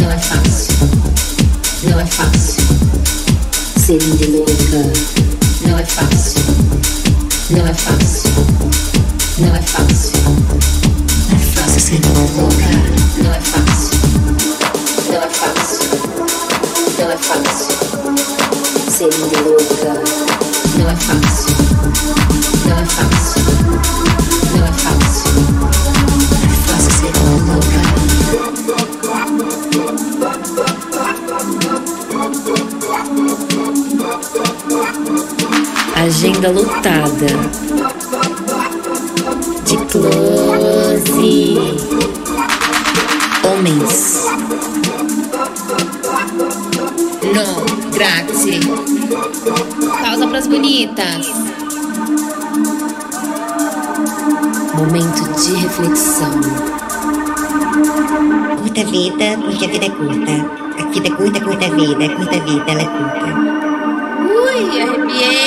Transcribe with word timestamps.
Não 0.00 0.10
é 0.10 0.18
fácil. 0.18 0.74
Não 1.84 2.00
é 2.00 2.06
fácil. 2.06 2.62
Ser 3.78 4.02
indie 4.02 4.26
louca. 4.26 4.52
Não 5.64 5.78
é 5.78 5.84
fácil. 5.84 6.42
Não 7.50 7.64
é 7.64 7.72
fácil. 7.72 8.30
Não 9.38 9.54
é 9.54 9.62
fácil. 9.62 10.18
Não 11.28 11.36
é 11.36 11.38
fácil 11.38 11.80
ser 11.80 12.00
louca. 12.36 12.66
Não 13.22 13.32
é 13.32 13.40
fácil. 13.40 14.00
Não 15.08 15.22
é 15.22 15.28
fácil. 15.28 15.90
Não 16.98 17.10
é 17.12 17.16
fácil. 17.16 17.76
Ser 18.90 19.04
indie 19.04 20.21
Agenda 36.42 36.60
lotada. 36.60 37.26
De 39.64 39.76
close. 39.86 41.56
Homens. 43.44 44.24
No, 47.32 47.46
grazie. 47.92 48.60
Pausa 50.02 50.26
pras 50.26 50.48
bonitas. 50.48 51.32
Momento 54.74 55.22
de 55.40 55.54
reflexão. 55.54 56.40
Curta 58.58 58.80
a 58.80 58.84
vida, 58.84 59.38
porque 59.44 59.64
a 59.64 59.68
vida 59.68 59.86
é 59.86 59.90
curta. 59.90 60.32
A 60.80 60.86
vida 60.90 61.06
é 61.06 61.10
curta, 61.12 61.40
curta 61.40 61.66
a 61.66 61.70
vida, 61.70 62.16
curta 62.16 62.36
a 62.36 62.40
vida, 62.40 62.64
ela 62.66 62.82
é 62.82 62.86
curta. 62.86 63.52
Ui, 64.28 64.80
arrepiei. 64.80 65.41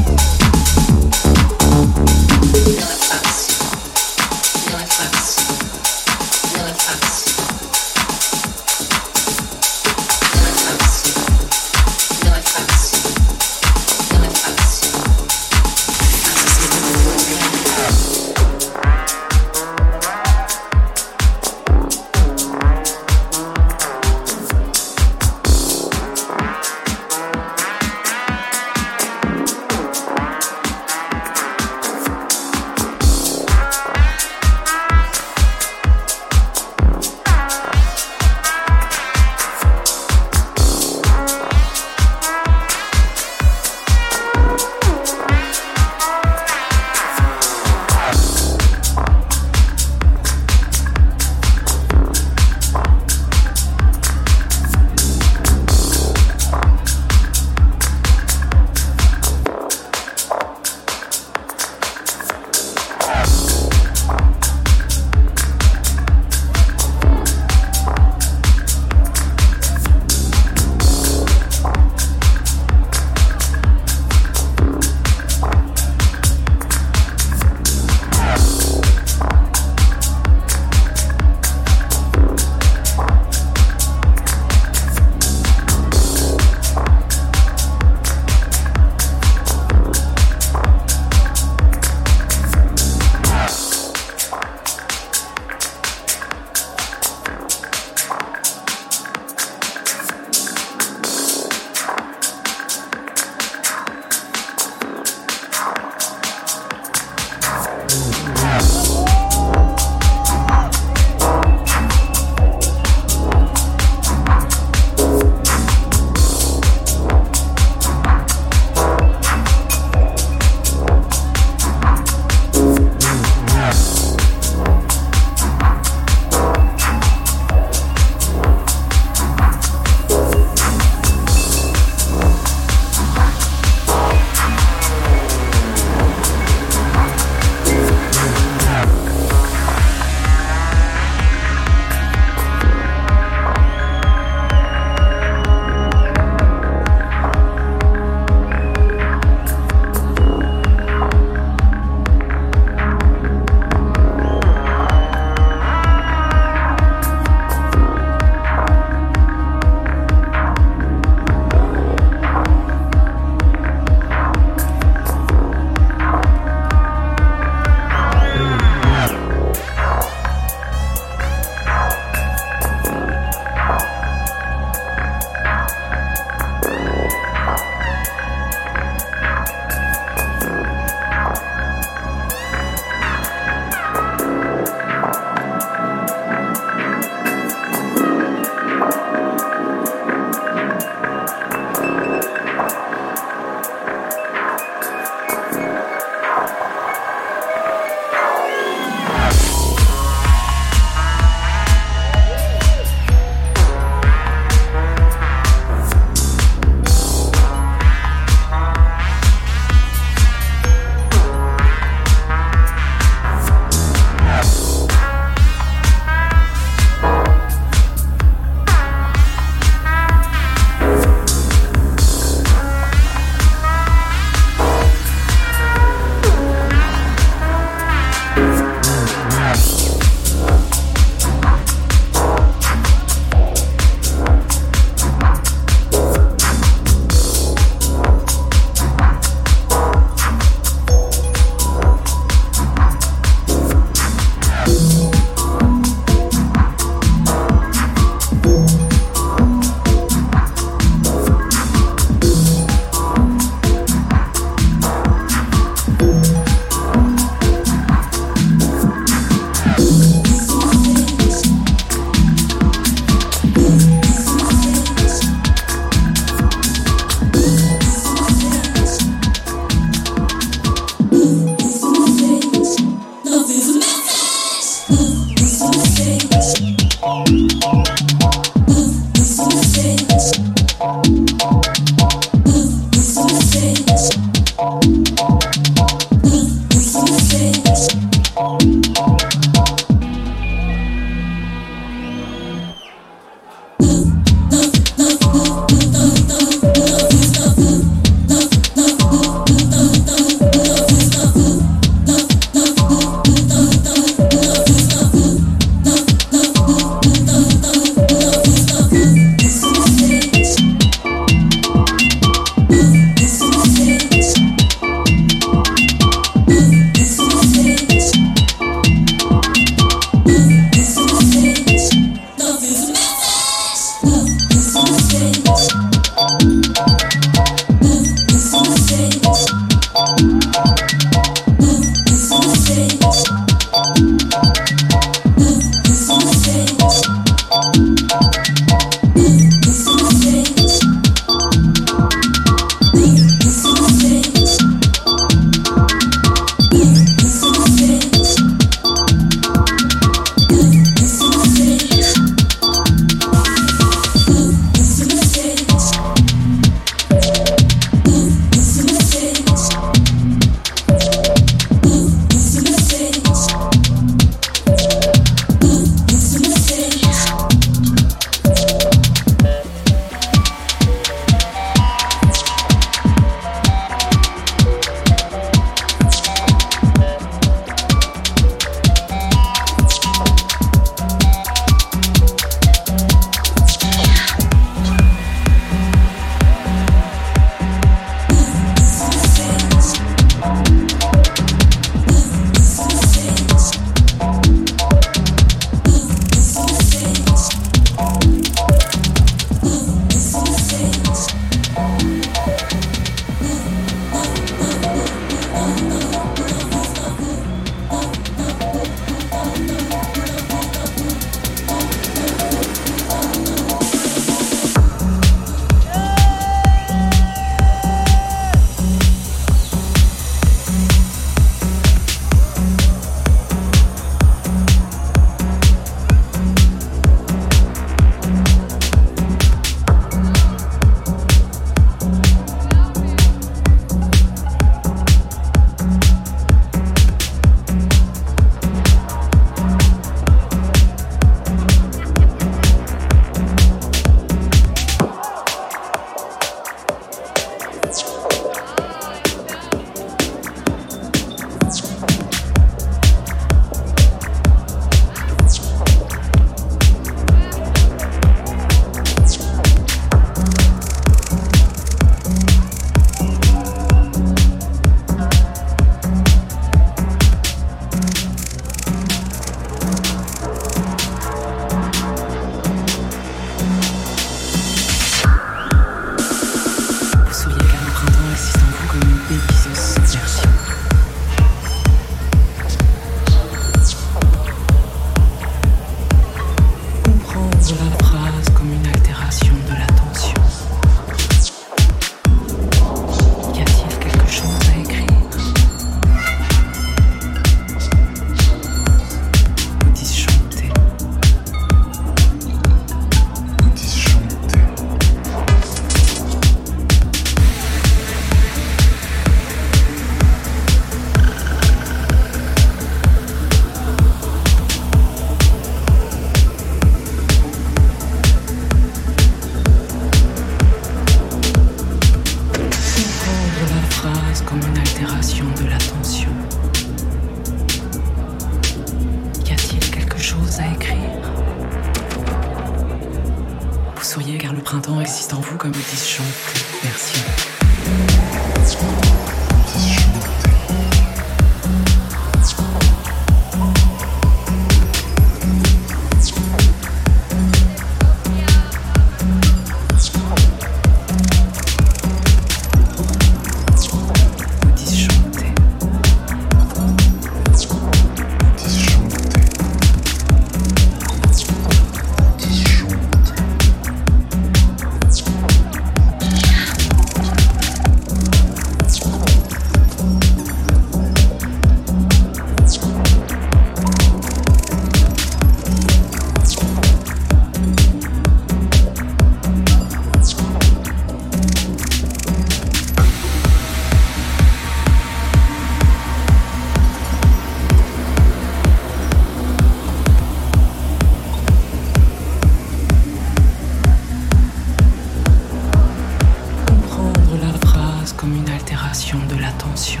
de 598.90 599.36
l'attention. 599.38 600.00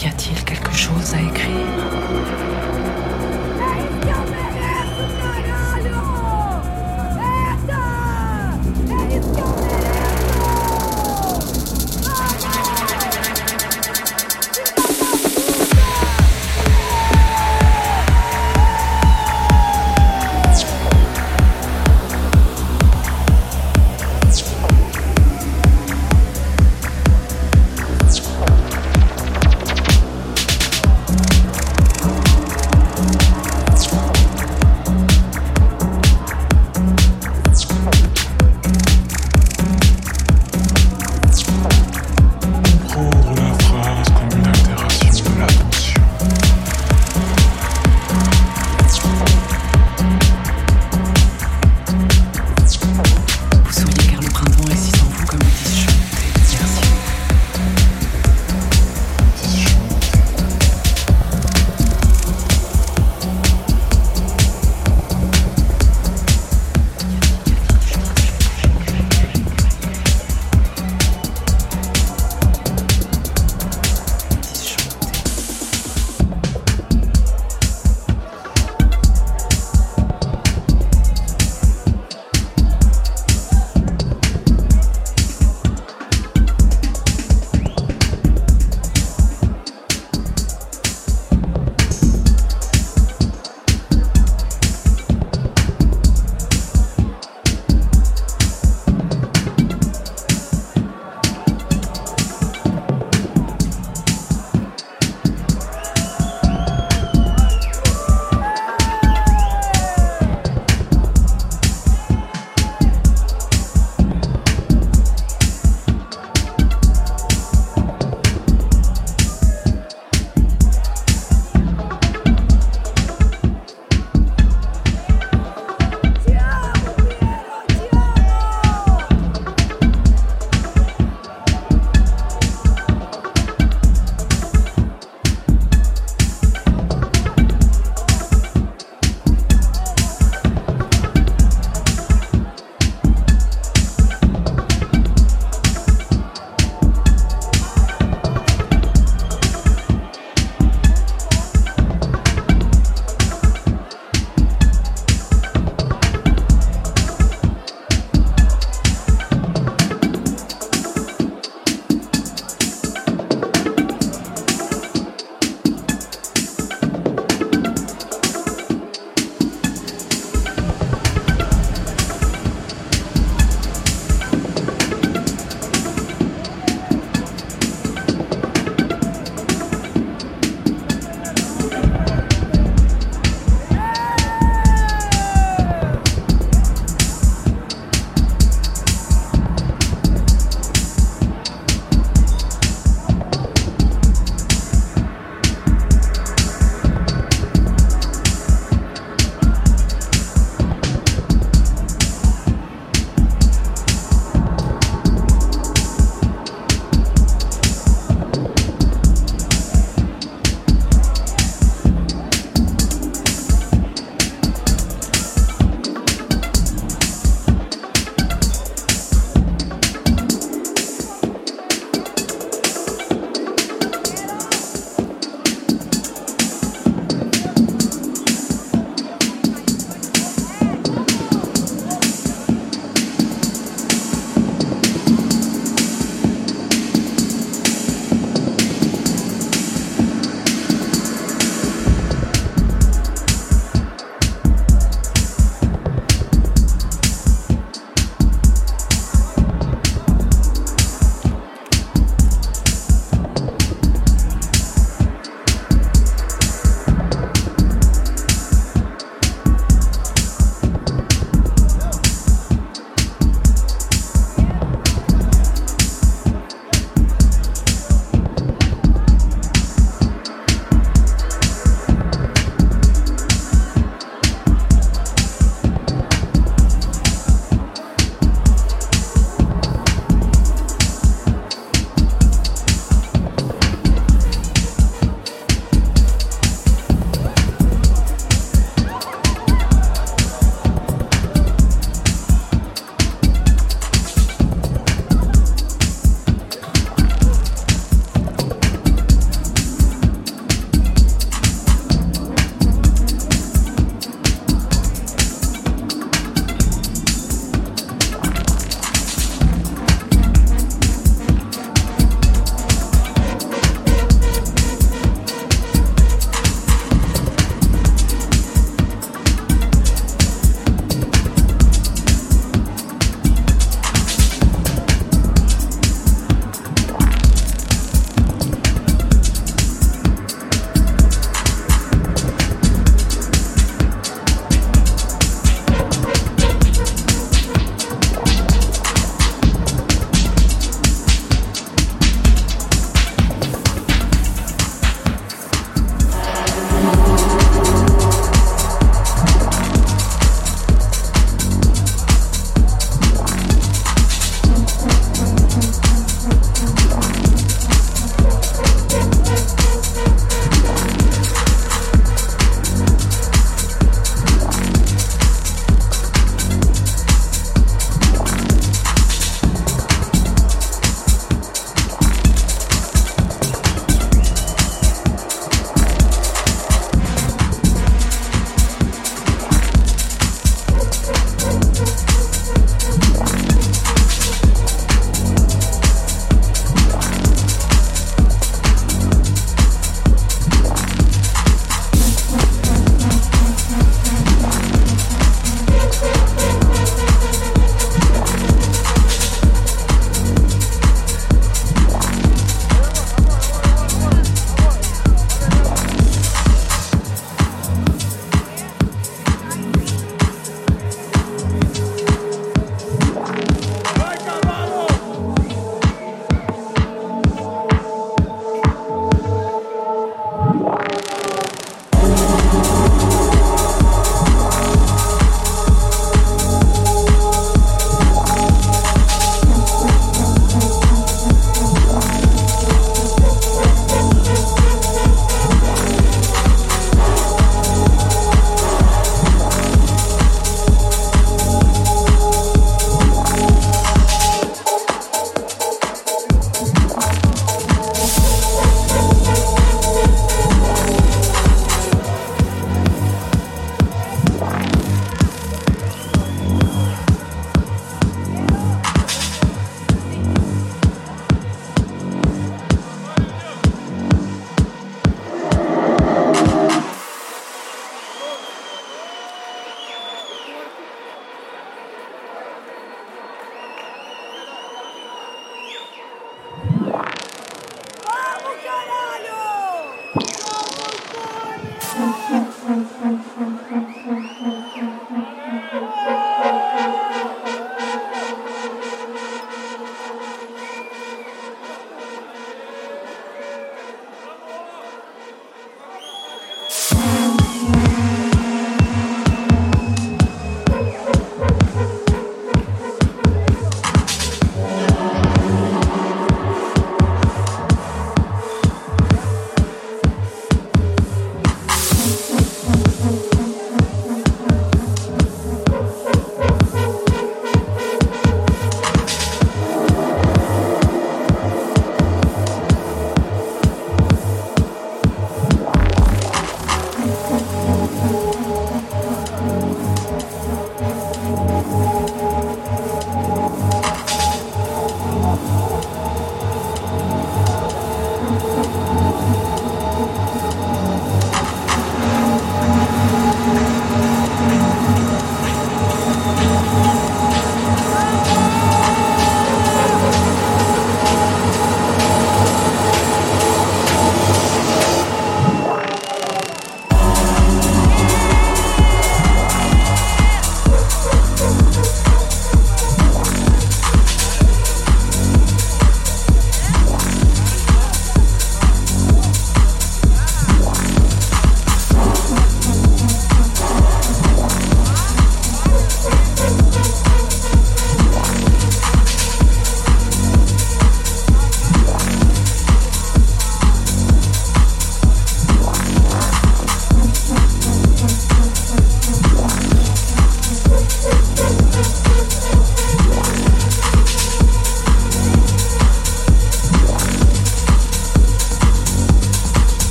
Y 0.00 0.06
a-t-il 0.06 0.44
quelque 0.44 0.74
chose 0.74 1.12
à 1.12 1.20
écrire? 1.20 2.59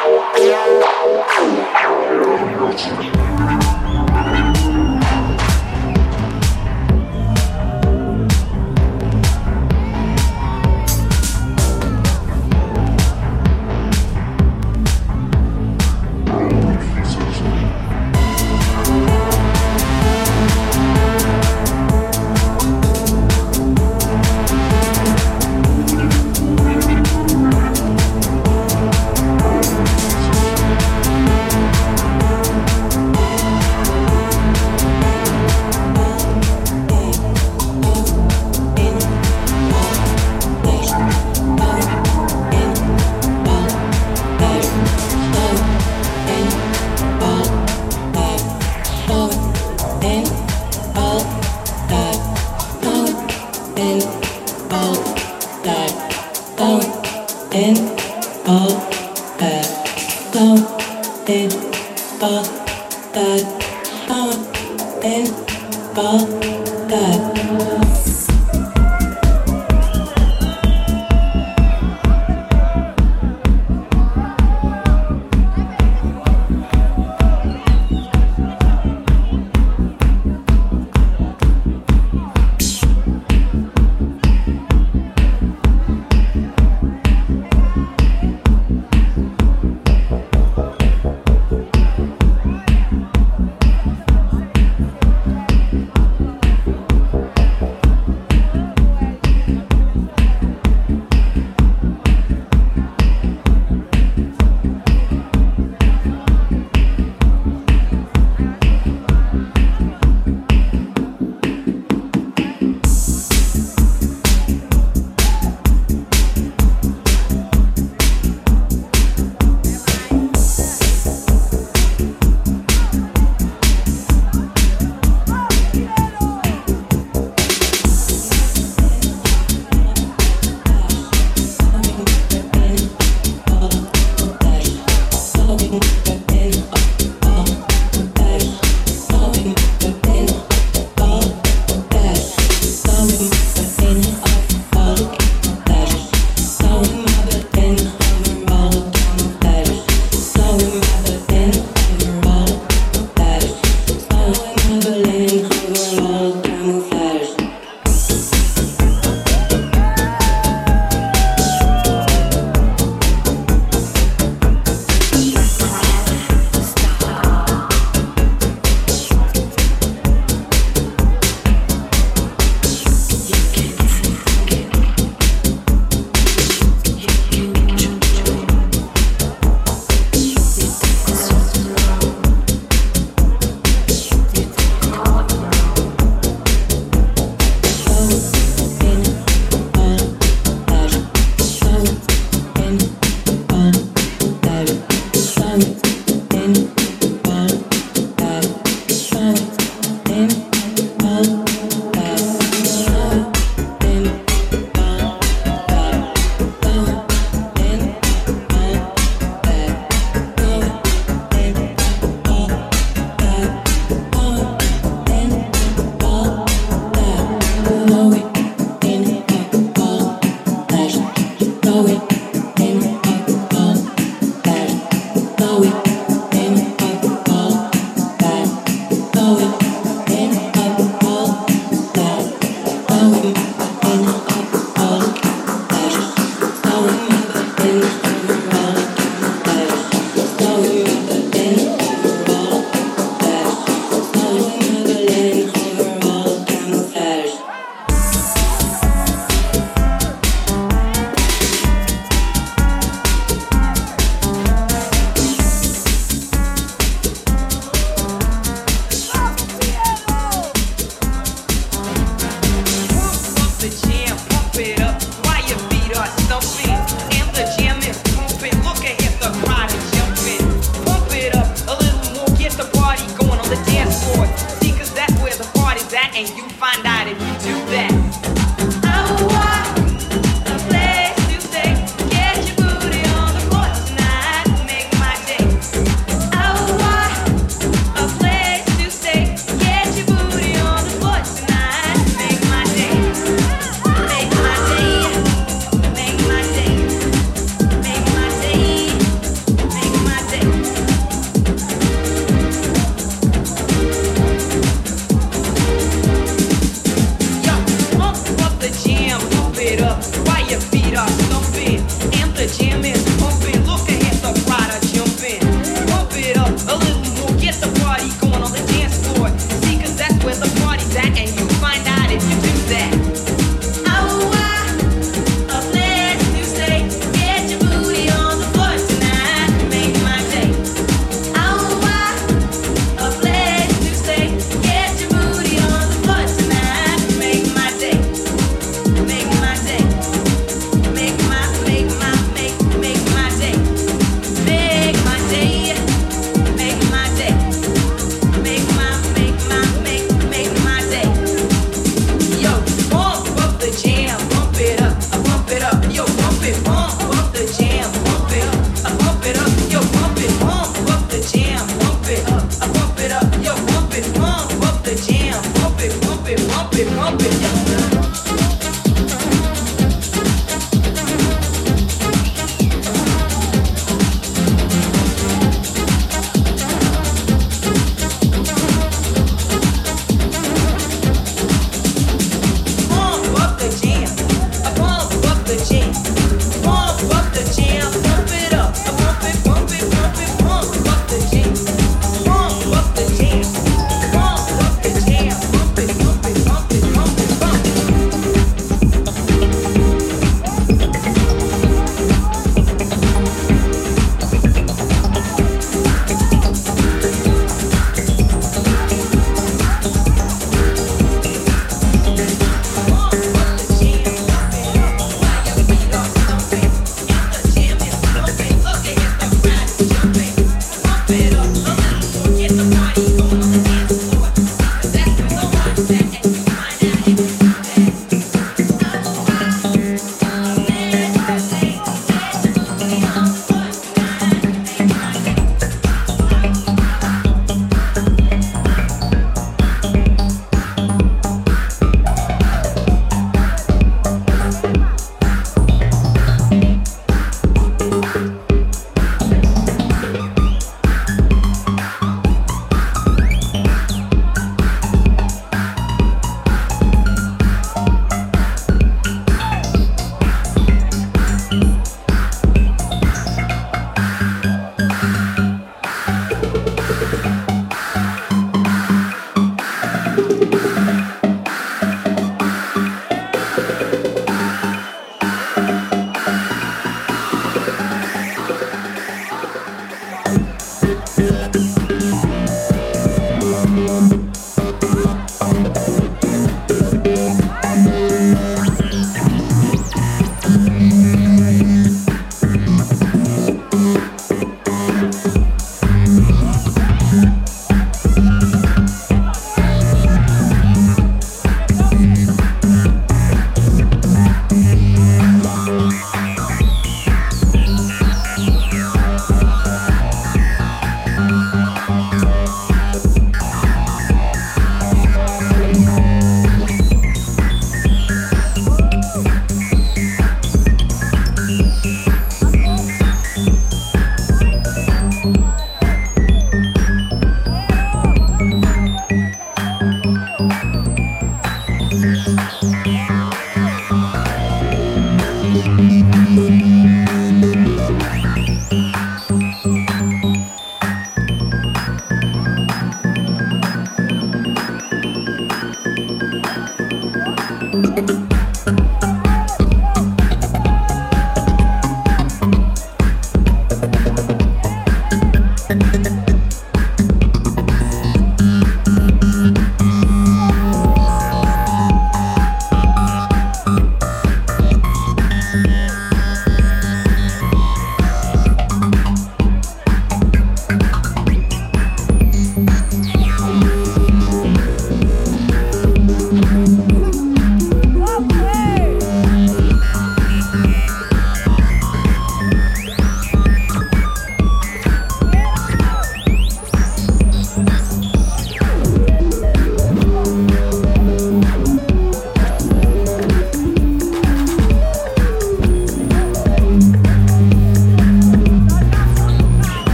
Yeah. 0.00 0.78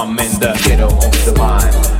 I'm 0.00 0.18
in 0.18 0.32
the 0.40 0.58
ghetto 0.64 0.86
of 0.86 1.24
the 1.26 1.34
mind. 1.36 1.99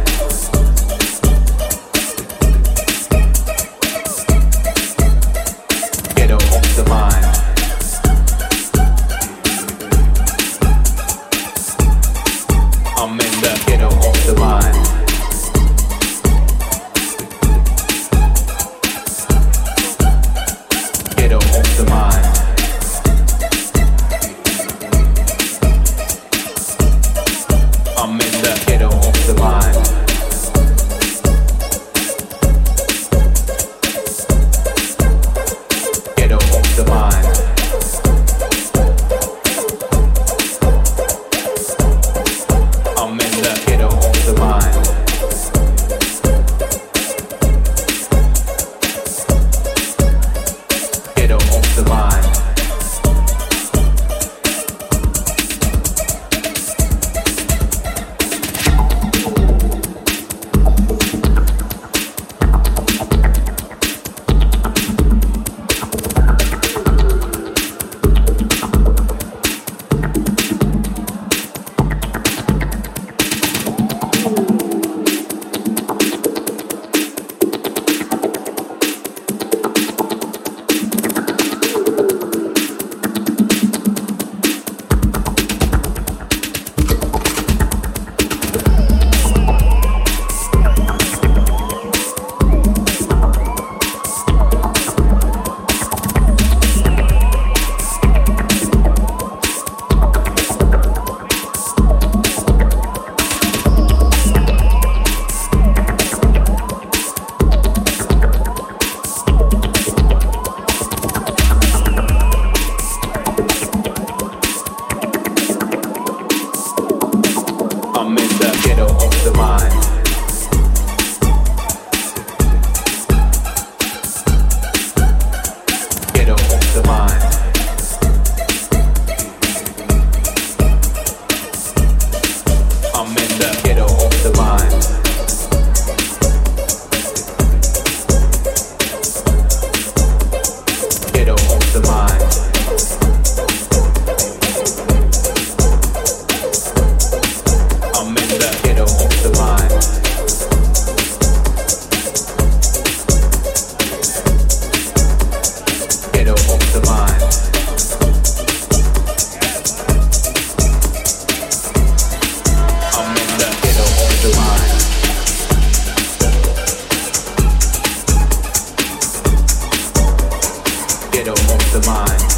Ghetto 171.10 171.32
of 171.32 171.72
the 171.72 171.82
mind. 171.86 172.29